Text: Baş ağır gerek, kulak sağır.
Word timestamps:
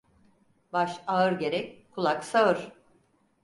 Baş 0.73 0.97
ağır 1.07 1.31
gerek, 1.31 1.91
kulak 1.91 2.23
sağır. 2.23 2.71